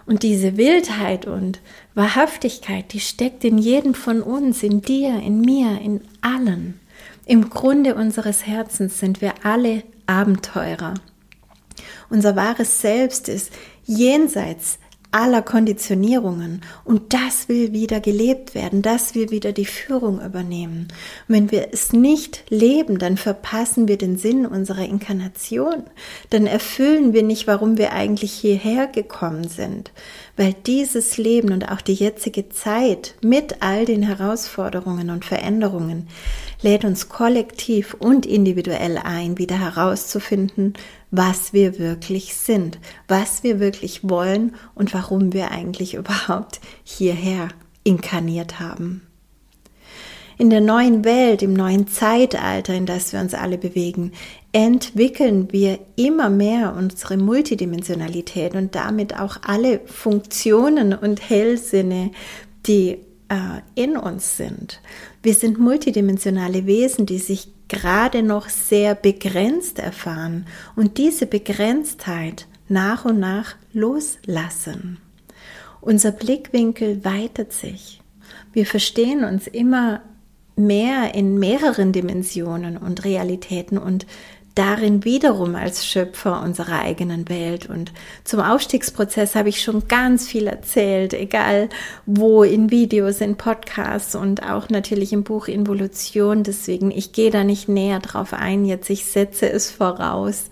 [0.06, 1.60] Und diese Wildheit und
[1.96, 6.80] Wahrhaftigkeit, die steckt in jedem von uns, in dir, in mir, in allen.
[7.26, 10.96] Im Grunde unseres Herzens sind wir alle Abenteurer.
[12.10, 13.52] Unser wahres Selbst ist
[13.86, 14.78] jenseits
[15.16, 16.62] aller Konditionierungen.
[16.84, 20.90] Und das will wieder gelebt werden, das will wieder die Führung übernehmen.
[21.30, 25.84] Und wenn wir es nicht leben, dann verpassen wir den Sinn unserer Inkarnation.
[26.32, 29.92] Dann erfüllen wir nicht, warum wir eigentlich hierher gekommen sind.
[30.36, 36.10] Weil dieses Leben und auch die jetzige Zeit mit all den Herausforderungen und Veränderungen
[36.62, 40.74] lädt uns kollektiv und individuell ein, wieder herauszufinden,
[41.18, 47.50] was wir wirklich sind, was wir wirklich wollen und warum wir eigentlich überhaupt hierher
[47.84, 49.02] inkarniert haben.
[50.38, 54.12] In der neuen Welt, im neuen Zeitalter, in das wir uns alle bewegen,
[54.52, 62.12] entwickeln wir immer mehr unsere Multidimensionalität und damit auch alle Funktionen und Hellsinne,
[62.68, 62.98] die
[63.30, 64.82] äh, in uns sind.
[65.24, 73.06] Wir sind multidimensionale Wesen, die sich gerade noch sehr begrenzt erfahren und diese Begrenztheit nach
[73.06, 74.98] und nach loslassen.
[75.82, 78.02] Unser Blickwinkel weitet sich.
[78.54, 80.02] Wir verstehen uns immer
[80.56, 84.08] mehr in mehreren Dimensionen und Realitäten und
[84.56, 87.70] darin wiederum als Schöpfer unserer eigenen Welt.
[87.70, 87.92] Und
[88.24, 91.70] zum Aufstiegsprozess habe ich schon ganz viel erzählt, egal
[92.06, 96.44] wo, in Videos, in Podcasts und auch natürlich im Buch Involution.
[96.44, 98.66] Deswegen, ich gehe da nicht näher drauf ein.
[98.66, 100.50] Jetzt, ich setze es voraus.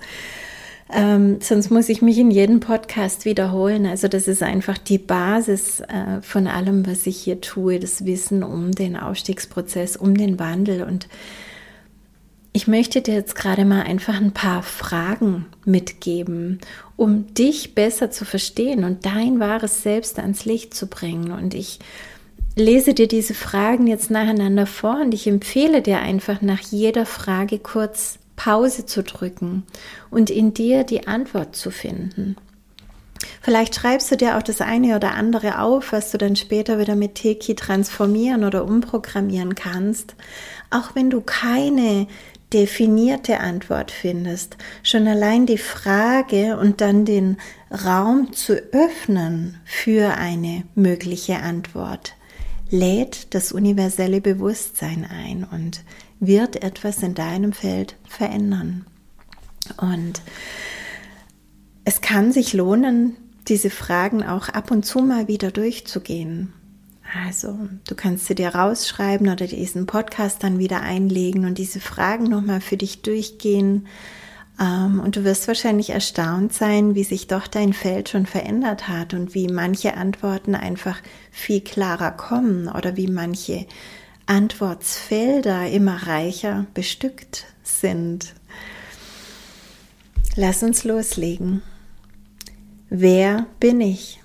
[0.94, 3.86] Ähm, sonst muss ich mich in jedem Podcast wiederholen.
[3.86, 8.44] Also das ist einfach die Basis äh, von allem, was ich hier tue, das Wissen
[8.44, 11.08] um den Aufstiegsprozess, um den Wandel und
[12.54, 16.60] ich möchte dir jetzt gerade mal einfach ein paar Fragen mitgeben,
[16.96, 21.32] um dich besser zu verstehen und dein wahres Selbst ans Licht zu bringen.
[21.32, 21.80] Und ich
[22.56, 27.58] lese dir diese Fragen jetzt nacheinander vor und ich empfehle dir einfach nach jeder Frage
[27.58, 29.64] kurz Pause zu drücken
[30.12, 32.36] und in dir die Antwort zu finden.
[33.42, 36.96] Vielleicht schreibst du dir auch das eine oder andere auf, was du dann später wieder
[36.96, 40.16] mit Teki transformieren oder umprogrammieren kannst.
[40.70, 42.08] Auch wenn du keine
[42.54, 44.58] definierte Antwort findest.
[44.84, 47.38] Schon allein die Frage und dann den
[47.72, 52.16] Raum zu öffnen für eine mögliche Antwort
[52.74, 55.84] lädt das universelle Bewusstsein ein und
[56.20, 58.86] wird etwas in deinem Feld verändern.
[59.78, 60.22] Und
[61.86, 63.16] es kann sich lohnen,
[63.48, 66.54] diese Fragen auch ab und zu mal wieder durchzugehen.
[67.22, 72.24] Also, du kannst sie dir rausschreiben oder diesen Podcast dann wieder einlegen und diese Fragen
[72.24, 73.88] nochmal für dich durchgehen.
[74.60, 79.14] Ähm, und du wirst wahrscheinlich erstaunt sein, wie sich doch dein Feld schon verändert hat
[79.14, 81.00] und wie manche Antworten einfach
[81.32, 83.68] viel klarer kommen oder wie manche
[84.26, 88.34] Antwortsfelder immer reicher bestückt sind.
[90.36, 91.62] Lass uns loslegen.
[92.90, 94.23] Wer bin ich?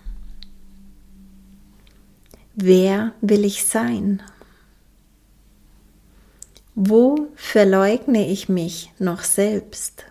[2.61, 4.21] Wer will ich sein?
[6.75, 10.05] Wo verleugne ich mich noch selbst?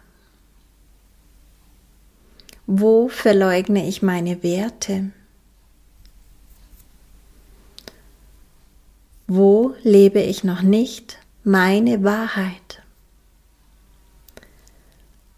[2.65, 5.11] Wo verleugne ich meine Werte?
[9.27, 12.81] Wo lebe ich noch nicht meine Wahrheit?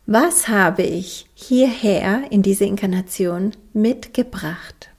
[0.05, 4.91] Was habe ich hierher in diese Inkarnation mitgebracht?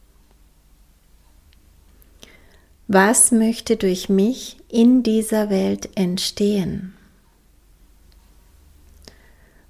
[2.92, 6.92] Was möchte durch mich in dieser Welt entstehen?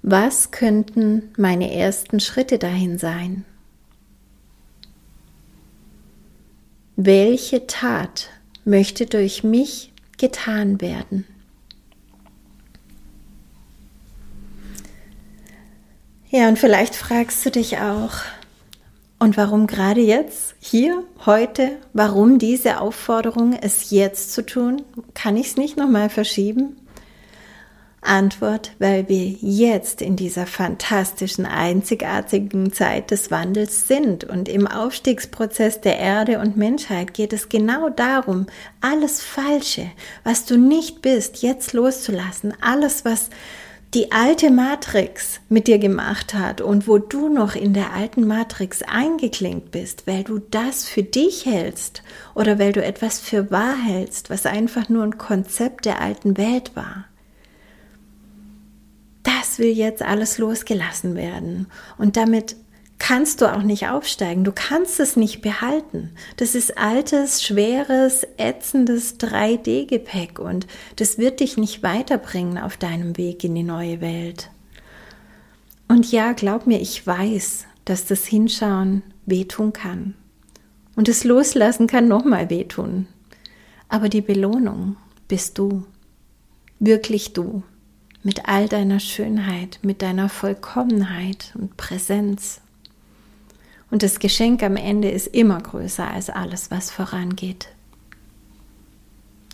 [0.01, 3.45] Was könnten meine ersten Schritte dahin sein?
[6.95, 8.31] Welche Tat
[8.65, 11.27] möchte durch mich getan werden?
[16.31, 18.13] Ja, und vielleicht fragst du dich auch,
[19.21, 24.81] und warum gerade jetzt, hier, heute, warum diese Aufforderung, es jetzt zu tun?
[25.13, 26.77] Kann ich es nicht nochmal verschieben?
[28.01, 35.81] Antwort, weil wir jetzt in dieser fantastischen, einzigartigen Zeit des Wandels sind und im Aufstiegsprozess
[35.81, 38.47] der Erde und Menschheit geht es genau darum,
[38.81, 39.85] alles Falsche,
[40.23, 43.29] was du nicht bist, jetzt loszulassen, alles, was
[43.93, 48.83] die alte Matrix mit dir gemacht hat und wo du noch in der alten Matrix
[48.83, 52.01] eingeklinkt bist, weil du das für dich hältst
[52.33, 56.71] oder weil du etwas für wahr hältst, was einfach nur ein Konzept der alten Welt
[56.73, 57.05] war.
[59.23, 62.55] Das will jetzt alles losgelassen werden und damit
[63.01, 64.43] kannst du auch nicht aufsteigen.
[64.43, 66.11] Du kannst es nicht behalten.
[66.37, 73.43] Das ist altes, schweres, ätzendes 3D-Gepäck und das wird dich nicht weiterbringen auf deinem Weg
[73.43, 74.51] in die neue Welt.
[75.87, 80.13] Und ja, glaub mir, ich weiß, dass das Hinschauen wehtun kann.
[80.95, 83.07] Und das Loslassen kann nochmal wehtun.
[83.89, 84.95] Aber die Belohnung
[85.27, 85.85] bist du.
[86.79, 87.63] Wirklich du.
[88.21, 92.61] Mit all deiner Schönheit, mit deiner Vollkommenheit und Präsenz.
[93.91, 97.67] Und das Geschenk am Ende ist immer größer als alles, was vorangeht.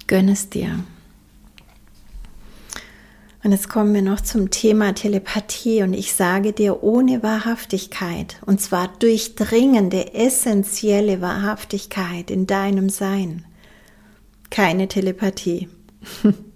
[0.06, 0.80] Gönn es dir.
[3.44, 8.62] Und jetzt kommen wir noch zum Thema Telepathie und ich sage dir, ohne Wahrhaftigkeit, und
[8.62, 13.46] zwar durchdringende, essentielle Wahrhaftigkeit in deinem Sein,
[14.50, 15.70] keine Telepathie.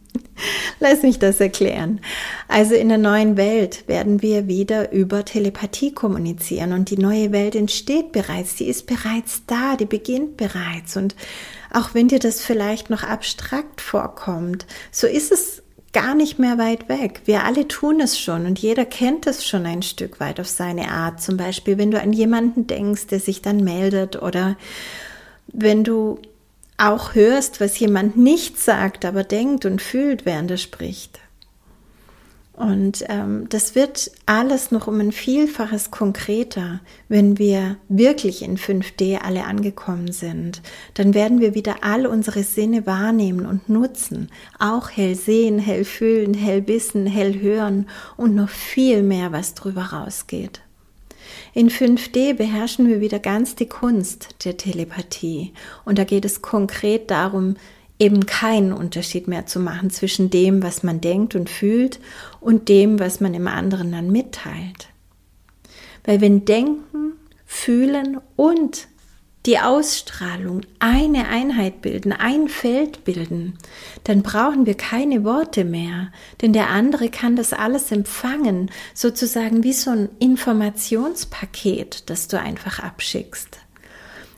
[0.79, 2.01] Lass mich das erklären.
[2.47, 7.55] Also in der neuen Welt werden wir wieder über Telepathie kommunizieren und die neue Welt
[7.55, 11.15] entsteht bereits, die ist bereits da, die beginnt bereits und
[11.73, 16.89] auch wenn dir das vielleicht noch abstrakt vorkommt, so ist es gar nicht mehr weit
[16.89, 17.21] weg.
[17.25, 20.89] Wir alle tun es schon und jeder kennt es schon ein Stück weit auf seine
[20.89, 21.21] Art.
[21.21, 24.57] Zum Beispiel, wenn du an jemanden denkst, der sich dann meldet oder
[25.47, 26.19] wenn du
[26.81, 31.19] auch hörst, was jemand nicht sagt, aber denkt und fühlt, während er spricht.
[32.53, 39.19] Und ähm, das wird alles noch um ein Vielfaches konkreter, wenn wir wirklich in 5D
[39.19, 40.61] alle angekommen sind.
[40.93, 44.29] Dann werden wir wieder all unsere Sinne wahrnehmen und nutzen.
[44.59, 49.85] Auch hell sehen, hell fühlen, hell wissen, hell hören und noch viel mehr, was drüber
[49.85, 50.61] rausgeht.
[51.53, 55.53] In 5D beherrschen wir wieder ganz die Kunst der Telepathie.
[55.83, 57.55] Und da geht es konkret darum,
[57.99, 61.99] eben keinen Unterschied mehr zu machen zwischen dem, was man denkt und fühlt
[62.39, 64.87] und dem, was man im anderen dann mitteilt.
[66.05, 67.13] Weil wenn Denken,
[67.45, 68.87] Fühlen und
[69.45, 73.57] die Ausstrahlung eine Einheit bilden, ein Feld bilden,
[74.03, 79.73] dann brauchen wir keine Worte mehr, denn der andere kann das alles empfangen, sozusagen wie
[79.73, 83.57] so ein Informationspaket, das du einfach abschickst.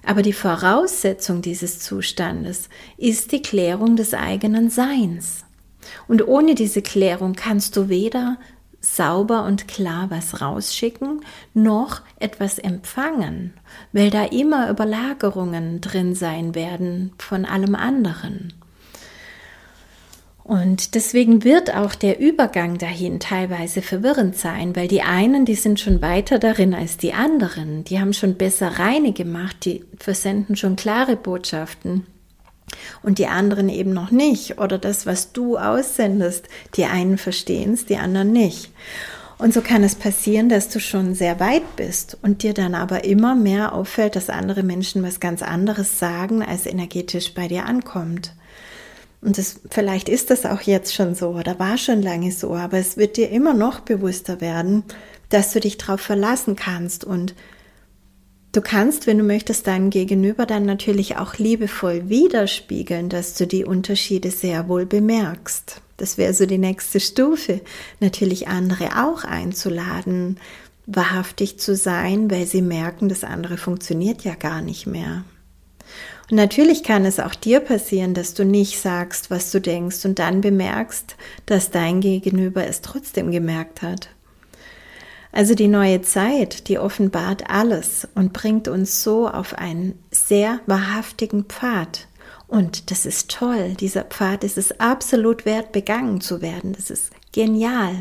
[0.06, 5.44] Aber die Voraussetzung dieses Zustandes ist die Klärung des eigenen Seins.
[6.08, 8.38] Und ohne diese Klärung kannst du weder
[8.84, 11.22] sauber und klar was rausschicken,
[11.54, 13.54] noch etwas empfangen,
[13.94, 18.54] weil da immer Überlagerungen drin sein werden von allem anderen.
[20.44, 25.80] Und deswegen wird auch der Übergang dahin teilweise verwirrend sein, weil die einen, die sind
[25.80, 30.76] schon weiter darin als die anderen, die haben schon besser reine gemacht, die versenden schon
[30.76, 32.06] klare Botschaften
[33.02, 34.60] und die anderen eben noch nicht.
[34.60, 38.72] Oder das, was du aussendest, die einen verstehen es, die anderen nicht.
[39.38, 43.04] Und so kann es passieren, dass du schon sehr weit bist und dir dann aber
[43.04, 48.34] immer mehr auffällt, dass andere Menschen was ganz anderes sagen, als energetisch bei dir ankommt.
[49.22, 52.78] Und das, vielleicht ist das auch jetzt schon so oder war schon lange so, aber
[52.78, 54.84] es wird dir immer noch bewusster werden,
[55.30, 57.34] dass du dich darauf verlassen kannst und
[58.54, 63.66] du kannst, wenn du möchtest, deinem Gegenüber dann natürlich auch liebevoll widerspiegeln, dass du die
[63.66, 65.82] Unterschiede sehr wohl bemerkst.
[65.98, 67.62] Das wäre so die nächste Stufe,
[68.00, 70.38] natürlich andere auch einzuladen,
[70.86, 75.24] wahrhaftig zu sein, weil sie merken, das andere funktioniert ja gar nicht mehr.
[76.30, 80.20] Und natürlich kann es auch dir passieren, dass du nicht sagst, was du denkst und
[80.20, 84.10] dann bemerkst, dass dein Gegenüber es trotzdem gemerkt hat.
[85.34, 91.46] Also die neue Zeit, die offenbart alles und bringt uns so auf einen sehr wahrhaftigen
[91.46, 92.08] Pfad.
[92.48, 93.74] Und das ist toll.
[93.80, 96.74] Dieser Pfad ist es absolut wert, begangen zu werden.
[96.74, 97.96] Das ist Genial.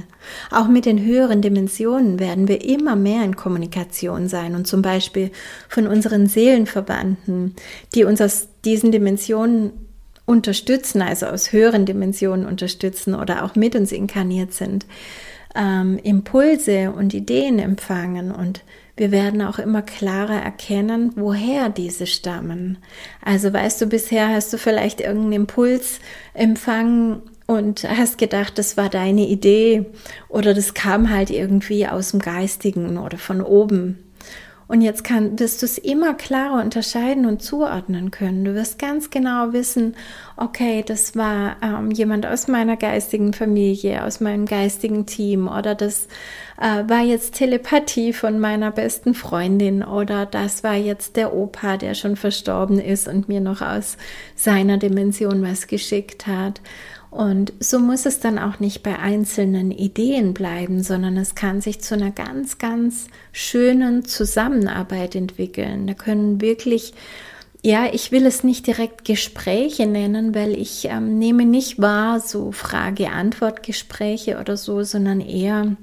[0.50, 5.30] Auch mit den höheren Dimensionen werden wir immer mehr in Kommunikation sein und zum Beispiel
[5.70, 7.56] von unseren Seelenverwandten,
[7.94, 9.72] die uns aus diesen Dimensionen
[10.26, 14.84] unterstützen, also aus höheren Dimensionen unterstützen oder auch mit uns inkarniert sind,
[15.54, 18.62] ähm, Impulse und Ideen empfangen und
[18.96, 22.78] wir werden auch immer klarer erkennen, woher diese stammen.
[23.24, 25.98] Also weißt du, bisher hast du vielleicht irgendeinen Impuls
[26.34, 29.86] empfangen und hast gedacht, das war deine Idee
[30.28, 33.98] oder das kam halt irgendwie aus dem Geistigen oder von oben.
[34.72, 38.42] Und jetzt kann, wirst du es immer klarer unterscheiden und zuordnen können.
[38.42, 39.94] Du wirst ganz genau wissen,
[40.38, 46.08] okay, das war ähm, jemand aus meiner geistigen Familie, aus meinem geistigen Team oder das
[46.58, 51.92] äh, war jetzt Telepathie von meiner besten Freundin oder das war jetzt der Opa, der
[51.92, 53.98] schon verstorben ist und mir noch aus
[54.37, 56.62] seiner Dimension was geschickt hat.
[57.13, 61.83] Und so muss es dann auch nicht bei einzelnen Ideen bleiben, sondern es kann sich
[61.83, 65.87] zu einer ganz, ganz schönen Zusammenarbeit entwickeln.
[65.87, 66.94] Da können wirklich,
[67.63, 72.50] ja, ich will es nicht direkt Gespräche nennen, weil ich ähm, nehme nicht wahr so
[72.50, 75.77] Frage-Antwort-Gespräche oder so, sondern eher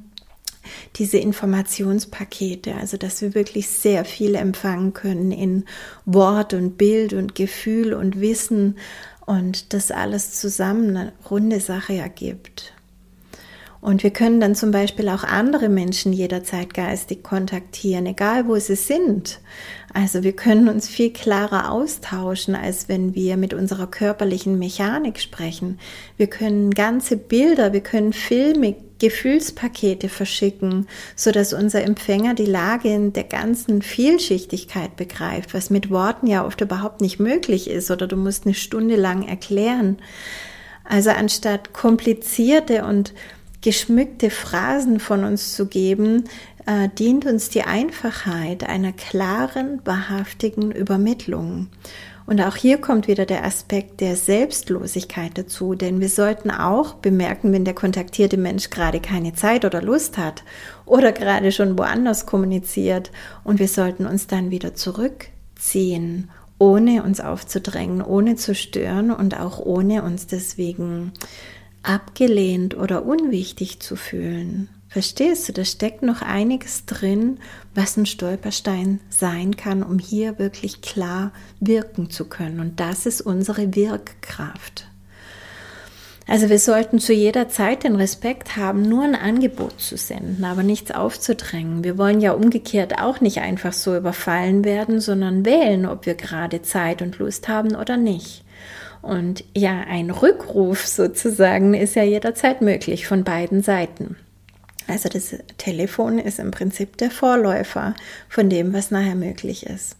[0.95, 5.65] diese Informationspakete, also dass wir wirklich sehr viel empfangen können in
[6.05, 8.77] Wort und Bild und Gefühl und Wissen
[9.29, 12.73] und das alles zusammen eine runde Sache ergibt.
[13.81, 18.75] Und wir können dann zum Beispiel auch andere Menschen jederzeit geistig kontaktieren, egal wo sie
[18.75, 19.39] sind.
[19.93, 25.79] Also wir können uns viel klarer austauschen, als wenn wir mit unserer körperlichen Mechanik sprechen.
[26.17, 32.89] Wir können ganze Bilder, wir können Filme, Gefühlspakete verschicken, so dass unser Empfänger die Lage
[32.93, 38.07] in der ganzen Vielschichtigkeit begreift, was mit Worten ja oft überhaupt nicht möglich ist oder
[38.07, 39.99] du musst eine Stunde lang erklären.
[40.83, 43.13] Also anstatt komplizierte und
[43.61, 46.25] geschmückte Phrasen von uns zu geben,
[46.65, 51.67] äh, dient uns die Einfachheit einer klaren, wahrhaftigen Übermittlung.
[52.29, 57.51] Und auch hier kommt wieder der Aspekt der Selbstlosigkeit dazu, denn wir sollten auch bemerken,
[57.51, 60.43] wenn der kontaktierte Mensch gerade keine Zeit oder Lust hat
[60.85, 63.11] oder gerade schon woanders kommuniziert
[63.43, 66.29] und wir sollten uns dann wieder zurückziehen,
[66.59, 71.13] ohne uns aufzudrängen, ohne zu stören und auch ohne uns deswegen
[71.83, 74.69] abgelehnt oder unwichtig zu fühlen.
[74.89, 77.37] Verstehst du, da steckt noch einiges drin,
[77.75, 82.59] was ein Stolperstein sein kann, um hier wirklich klar wirken zu können.
[82.59, 84.87] Und das ist unsere Wirkkraft.
[86.29, 90.61] Also wir sollten zu jeder Zeit den Respekt haben, nur ein Angebot zu senden, aber
[90.61, 91.83] nichts aufzudrängen.
[91.83, 96.61] Wir wollen ja umgekehrt auch nicht einfach so überfallen werden, sondern wählen, ob wir gerade
[96.61, 98.43] Zeit und Lust haben oder nicht.
[99.01, 104.17] Und ja, ein Rückruf sozusagen ist ja jederzeit möglich von beiden Seiten.
[104.87, 107.93] Also das Telefon ist im Prinzip der Vorläufer
[108.27, 109.95] von dem, was nachher möglich ist.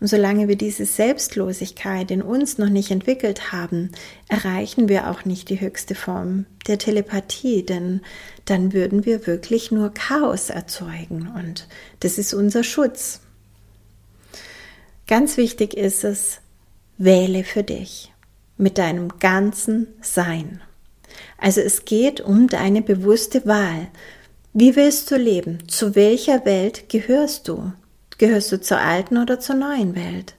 [0.00, 3.92] Und solange wir diese Selbstlosigkeit in uns noch nicht entwickelt haben,
[4.28, 8.00] erreichen wir auch nicht die höchste Form der Telepathie, denn
[8.44, 11.68] dann würden wir wirklich nur Chaos erzeugen und
[12.00, 13.20] das ist unser Schutz.
[15.06, 16.40] Ganz wichtig ist es,
[16.98, 18.13] wähle für dich
[18.56, 20.60] mit deinem ganzen Sein.
[21.38, 23.88] Also es geht um deine bewusste Wahl.
[24.52, 25.68] Wie willst du leben?
[25.68, 27.72] Zu welcher Welt gehörst du?
[28.18, 30.34] Gehörst du zur alten oder zur neuen Welt?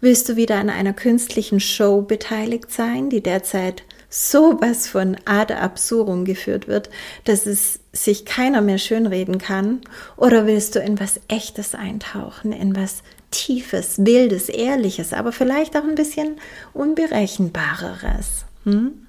[0.00, 6.24] Willst du wieder an einer künstlichen Show beteiligt sein, die derzeit sowas von ad absurdum
[6.24, 6.90] geführt wird,
[7.24, 9.80] dass es sich keiner mehr schönreden kann?
[10.16, 15.82] Oder willst du in was Echtes eintauchen, in was Tiefes, Wildes, Ehrliches, aber vielleicht auch
[15.82, 16.36] ein bisschen
[16.72, 18.44] Unberechenbareres?
[18.62, 19.06] Hm?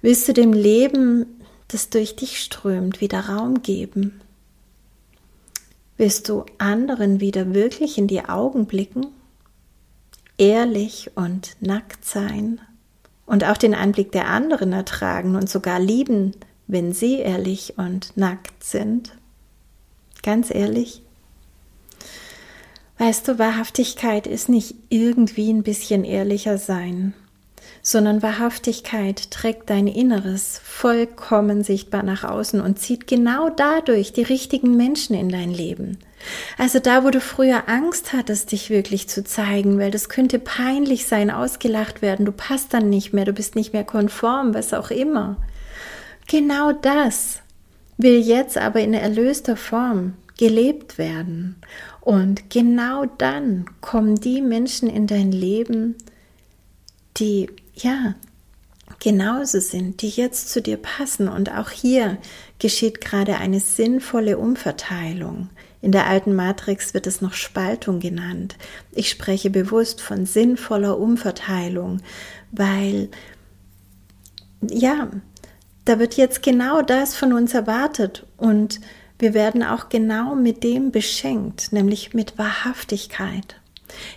[0.00, 4.22] Willst du dem Leben, das durch dich strömt, wieder Raum geben?
[5.98, 9.06] Willst du anderen wieder wirklich in die Augen blicken?
[10.38, 12.60] Ehrlich und nackt sein?
[13.26, 16.32] und auch den Anblick der anderen ertragen und sogar lieben,
[16.68, 19.12] wenn sie ehrlich und nackt sind?
[20.22, 21.02] Ganz ehrlich?
[22.98, 27.12] Weißt du, Wahrhaftigkeit ist nicht irgendwie ein bisschen ehrlicher sein,
[27.82, 34.78] sondern Wahrhaftigkeit trägt dein Inneres vollkommen sichtbar nach außen und zieht genau dadurch die richtigen
[34.78, 35.98] Menschen in dein Leben.
[36.56, 41.06] Also da, wo du früher Angst hattest, dich wirklich zu zeigen, weil das könnte peinlich
[41.06, 44.90] sein, ausgelacht werden, du passt dann nicht mehr, du bist nicht mehr konform, was auch
[44.90, 45.36] immer.
[46.28, 47.42] Genau das
[47.98, 51.56] will jetzt aber in erlöster Form gelebt werden.
[52.06, 55.96] Und genau dann kommen die Menschen in dein Leben,
[57.16, 58.14] die ja,
[59.00, 61.26] genauso sind, die jetzt zu dir passen.
[61.26, 62.18] Und auch hier
[62.60, 65.50] geschieht gerade eine sinnvolle Umverteilung.
[65.82, 68.56] In der alten Matrix wird es noch Spaltung genannt.
[68.92, 72.02] Ich spreche bewusst von sinnvoller Umverteilung,
[72.52, 73.08] weil
[74.62, 75.10] ja,
[75.84, 78.78] da wird jetzt genau das von uns erwartet und
[79.18, 83.56] wir werden auch genau mit dem beschenkt, nämlich mit Wahrhaftigkeit.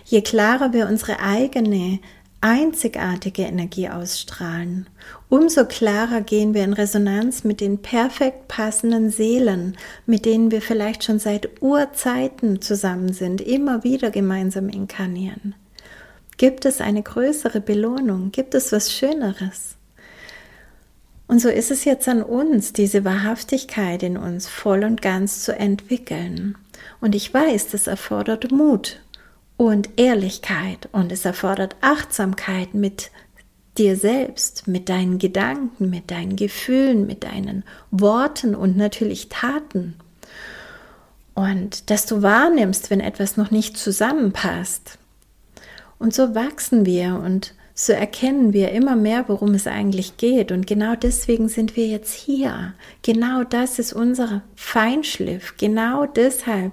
[0.04, 2.00] Je klarer wir unsere eigene
[2.42, 4.88] einzigartige Energie ausstrahlen,
[5.28, 9.76] umso klarer gehen wir in Resonanz mit den perfekt passenden Seelen,
[10.06, 15.54] mit denen wir vielleicht schon seit Urzeiten zusammen sind, immer wieder gemeinsam inkarnieren.
[16.38, 18.32] Gibt es eine größere Belohnung?
[18.32, 19.76] Gibt es was Schöneres?
[21.30, 25.54] Und so ist es jetzt an uns, diese Wahrhaftigkeit in uns voll und ganz zu
[25.54, 26.58] entwickeln.
[27.00, 28.98] Und ich weiß, das erfordert Mut
[29.56, 33.12] und Ehrlichkeit und es erfordert Achtsamkeit mit
[33.78, 37.62] dir selbst, mit deinen Gedanken, mit deinen Gefühlen, mit deinen
[37.92, 39.94] Worten und natürlich Taten.
[41.36, 44.98] Und dass du wahrnimmst, wenn etwas noch nicht zusammenpasst.
[45.96, 50.52] Und so wachsen wir und so erkennen wir immer mehr, worum es eigentlich geht.
[50.52, 52.74] Und genau deswegen sind wir jetzt hier.
[53.00, 55.54] Genau das ist unser Feinschliff.
[55.56, 56.72] Genau deshalb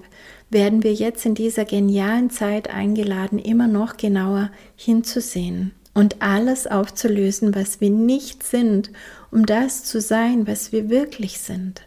[0.49, 7.55] werden wir jetzt in dieser genialen Zeit eingeladen, immer noch genauer hinzusehen und alles aufzulösen,
[7.55, 8.91] was wir nicht sind,
[9.31, 11.83] um das zu sein, was wir wirklich sind.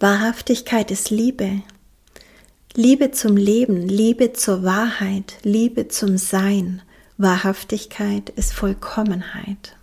[0.00, 1.62] Wahrhaftigkeit ist Liebe.
[2.74, 6.82] Liebe zum Leben, Liebe zur Wahrheit, Liebe zum Sein.
[7.18, 9.76] Wahrhaftigkeit ist Vollkommenheit.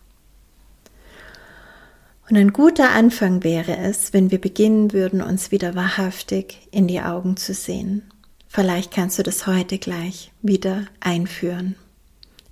[2.30, 7.02] Und ein guter Anfang wäre es, wenn wir beginnen würden, uns wieder wahrhaftig in die
[7.02, 8.04] Augen zu sehen.
[8.48, 11.76] Vielleicht kannst du das heute gleich wieder einführen.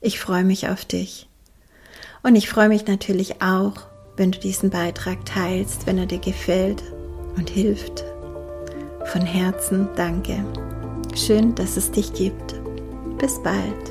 [0.02, 1.30] Ich freue mich auf dich.
[2.24, 3.74] Und ich freue mich natürlich auch,
[4.18, 6.84] wenn du diesen Beitrag teilst, wenn er dir gefällt
[7.38, 8.04] und hilft.
[9.06, 10.44] Von Herzen danke.
[11.16, 12.56] Schön, dass es dich gibt.
[13.20, 13.91] Bis bald.